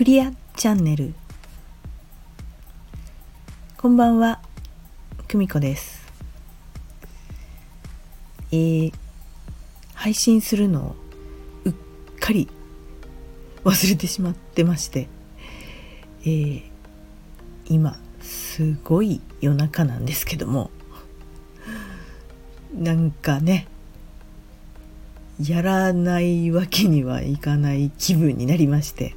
[0.00, 1.12] クリアチャンネル。
[3.76, 4.40] こんばんは
[5.28, 6.00] 久美子です。
[8.50, 8.92] えー、
[9.92, 10.96] 配信するのを
[11.66, 11.74] うっ
[12.18, 12.48] かり
[13.62, 15.06] 忘れてしまってまして。
[16.22, 16.62] えー、
[17.68, 20.70] 今すごい夜中なんですけども。
[22.74, 23.68] なんかね
[25.38, 29.14] やらないわけにはいかない気分になりまして、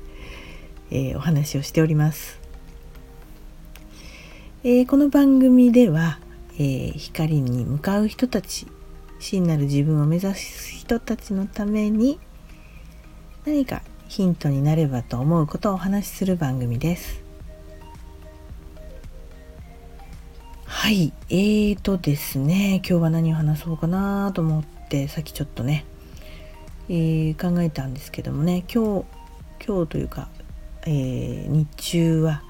[0.96, 2.40] えー、お話をしております、
[4.64, 6.20] えー、この番組では、
[6.54, 8.68] えー、光に向かう人たち
[9.20, 12.20] 真なる自分を目指す人たちのために
[13.44, 17.24] 何かヒントになればと思うことをお話しする番組です。
[20.66, 21.12] はい。
[21.30, 25.86] えーとですね今日は何を話そうかなと思ってさっきちょっとね
[26.88, 29.06] えー、考えたんですけどもね今日
[29.66, 30.28] 今日というか、
[30.86, 32.44] えー、日中は、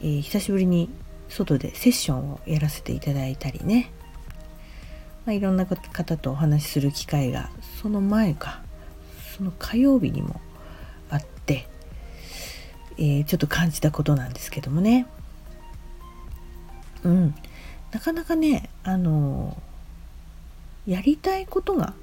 [0.00, 0.90] えー、久しぶりに
[1.28, 3.90] 外でセッションをやらせていただいたりね、
[5.26, 8.62] まあ、いろんな方とお話しする機会がその前か
[9.36, 10.40] その火曜日にも
[11.10, 11.68] あって、
[12.98, 15.06] えちょっと感じたことなんですけどもね。
[17.04, 17.34] うん。
[17.92, 19.56] なかなかねあの
[20.86, 21.94] やりたいことが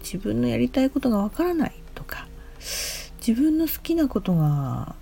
[0.00, 2.26] 自分のやりたいことがわからないとか
[3.24, 4.96] 自分の好きなことが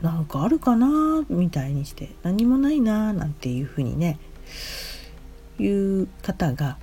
[0.00, 4.18] なんかあるかなみたいにして何もないななんていうふうにね
[5.58, 6.78] いう方が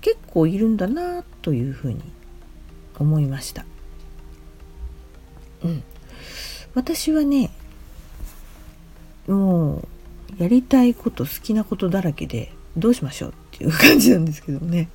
[0.00, 2.00] 結構いるんだなというふうに
[2.98, 3.64] 思いました。
[5.64, 5.82] うん、
[6.74, 7.50] 私はね
[9.26, 9.78] も
[10.38, 14.88] うやりたいこと好きなことだらけでどうしましょうっていう感じなんですけどね。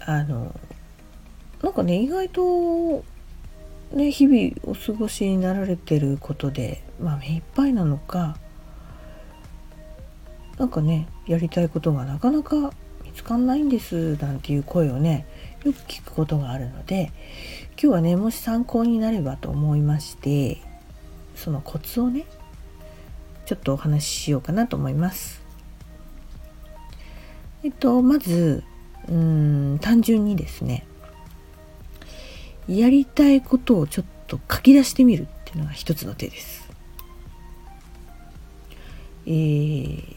[0.00, 0.58] あの
[1.62, 3.04] なんかね意外と
[3.92, 8.36] ね日々お過ごしになられてることでまあ目いっぱいなのか
[10.58, 12.72] なんかねやりたいことがなかなか
[13.04, 15.26] 見つかんないんですなんていう声をね
[15.64, 17.12] よく聞くことがあるので
[17.72, 20.58] 今日はねもし参考になればと思いまして
[21.34, 22.24] そのコツをね
[23.46, 25.40] ちょっとお話ししようかなと思います。
[27.64, 28.62] えっとまず
[29.08, 30.86] うーん単純にですね
[32.68, 36.68] やりたいことをちょっと書き出してみるっていうのが一つの手です。
[39.26, 40.16] えー、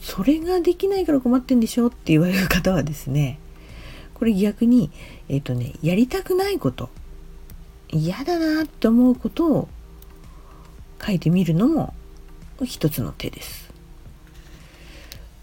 [0.00, 3.40] それができないから困ってんでしょって言われる方はですね
[4.14, 4.92] これ逆に
[5.28, 6.88] えっ、ー、とねやりたくないこと
[7.88, 9.68] 嫌だなって思うことを
[11.04, 11.92] 書いてみるのも
[12.64, 13.72] 一つの手です。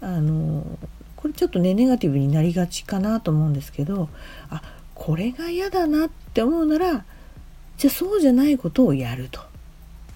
[0.00, 0.78] あの
[1.16, 4.08] これちょっとねネガティブになりがちかなと思うんですけど
[4.48, 4.62] あ
[5.00, 7.06] これが嫌だなって思うなら
[7.78, 9.40] じゃあそうじゃないことをやると。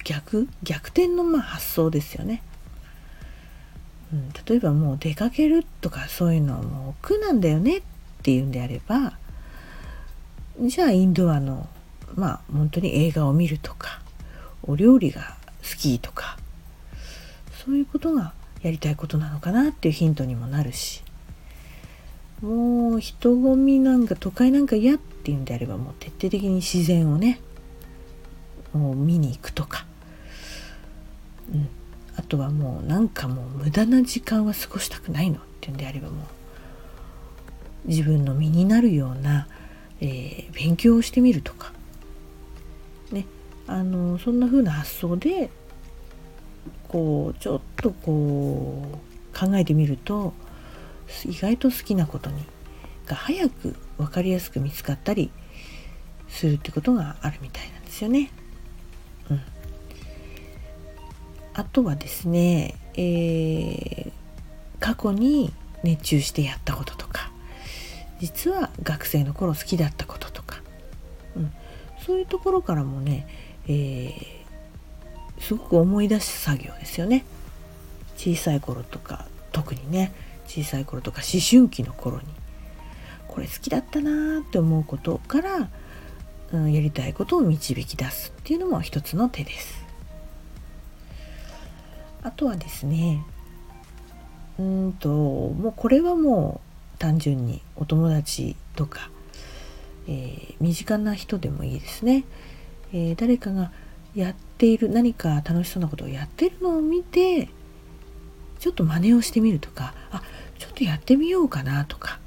[0.03, 2.43] 逆逆転のまあ発想ですよね、
[4.13, 7.81] うん、例えばもう出かけるとかそういうのはもう億なんだよねっ
[8.21, 9.13] ていうんであれば
[10.61, 11.67] じゃあインドアの
[12.13, 13.99] まあ本当に映画を見るとか
[14.61, 16.37] お料理が好きとか
[17.65, 21.04] そういうことがやりたいことなのかなっていうヒントにもなるし。
[22.41, 27.39] もう人混みなんか都会なんか嫌っていうんであればもう徹底的に自然をね
[28.73, 29.85] もう見に行くとか、
[31.51, 31.69] うん、
[32.17, 36.23] あとはもうなんかもう無駄な時間は過ごしたくないのっていうんであればも
[37.85, 39.47] う自分の身になるような、
[40.01, 41.71] えー、勉強をしてみるとか。
[43.11, 43.25] ね。
[43.67, 45.49] あのそんな風な発想で
[46.87, 50.33] こうちょっとこう考えてみると
[51.25, 52.43] 意外と好きなことに
[53.05, 55.31] が早く分かりやすく見つかったり
[56.27, 58.31] するってことがあるみたいなんですよね。
[59.29, 59.41] うん、
[61.53, 64.11] あとはですね、えー、
[64.79, 67.31] 過去に熱中してやったこととか。
[68.21, 70.61] 実は学生の頃好きだったこととか、
[71.35, 71.51] うん、
[72.05, 73.27] そういうところからもね、
[73.67, 74.35] えー
[75.39, 77.23] すごく思い出す作業ですよね。
[78.17, 80.11] 小さい頃とか特にね。
[80.47, 82.23] 小さい頃とか思春期の頃に
[83.27, 85.69] これ好きだったなって思うことから、
[86.53, 89.85] うん、やりたいことを導き出すっていうのも一つの手です。
[92.23, 93.23] あとはですね
[94.57, 96.61] うんともうこれはも
[96.95, 99.11] う単純にお友達とか、
[100.07, 102.23] えー、身近な人でもいいですね、
[102.93, 103.71] えー、誰かが
[104.15, 107.49] やっている何か楽しそうなことをやってるのを見て
[108.65, 110.23] ちょっと真似をしてみるとかあ
[110.57, 112.19] ちょっとやってみようかなとか。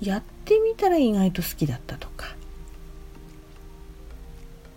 [0.00, 2.34] やってみたら意外と好きだったとか。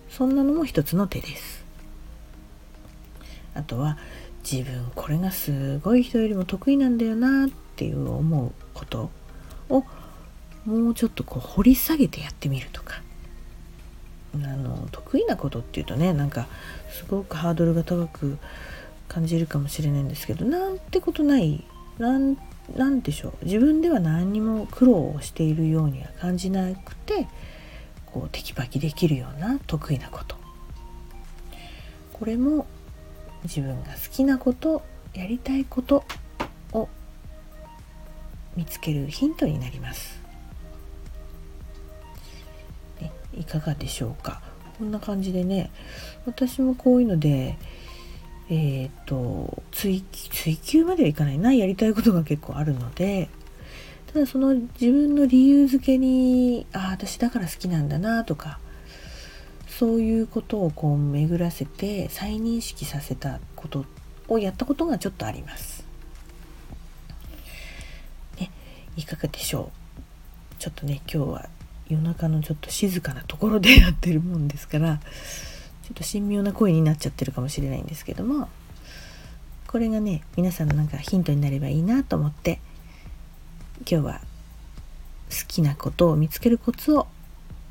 [0.07, 1.65] そんなのも一つの手です。
[3.56, 3.97] あとは
[4.44, 9.09] 自分これがすごい人よりも得意なんだよなっていう思うこと
[9.68, 9.83] を
[10.65, 13.01] もうちょっとこう掘り下げてやってみるとか。
[14.35, 16.47] あの得意なことっていうとねなんか
[16.91, 18.38] すごくハードルが高く
[19.07, 21.63] 感じるかもしれないんですけどなんてことない
[21.97, 22.38] なん
[22.75, 23.45] なんでしょう。
[23.45, 27.27] 自分では何にも苦労をしているようには感じなくて
[28.05, 30.38] こうテキパキできるような得意なこと。
[32.13, 32.65] これも
[33.44, 34.81] 自分が好きなこと
[35.13, 36.06] やりたいこと
[36.71, 36.88] を
[38.56, 40.21] 見つけるヒントになります。
[43.01, 44.41] ね、いかがでしょうか。
[44.77, 45.69] こんな感じでね
[46.25, 47.57] 私もこういうので
[48.53, 53.27] えっ、ー、と追追求まではいかないなやりたいことが結構あるので
[54.13, 58.59] ただその自分の理由付けにああ私だから好きなんだなとか
[59.67, 63.85] そういうことをこう巡らせて再認識させたこと
[64.27, 65.83] をやったことがちょっとあります。
[68.39, 68.51] ね、
[68.95, 69.71] いかがでしょ
[70.51, 71.49] うちょっとね今日は
[71.89, 74.99] 夜中のちょっと静かなところでやってるもんですから
[75.83, 78.50] ちょっと神妙な声になっちゃってるかもしれないんですけども
[79.68, 82.59] これがね皆さんのなんかヒントになればいいなと思って
[83.89, 84.21] 今日は
[85.30, 87.07] 好きなことを見つけるコツを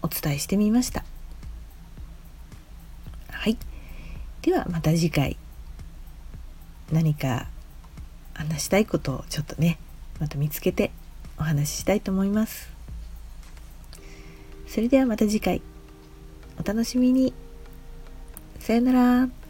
[0.03, 1.05] お伝えしてみました。
[3.31, 3.57] はい。
[4.43, 5.37] ではまた次回
[6.91, 7.47] 何か
[8.35, 9.79] 話したいことをちょっとね
[10.19, 10.91] また見つけて
[11.39, 12.69] お話ししたいと思います。
[14.67, 15.63] それではまた次回
[16.59, 17.33] お楽しみに。
[18.63, 19.42] さよなら。